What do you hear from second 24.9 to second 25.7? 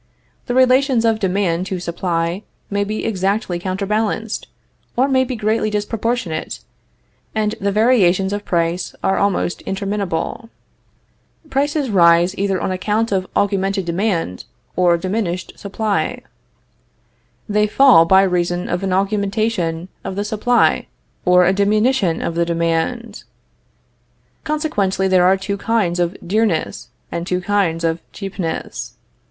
there are two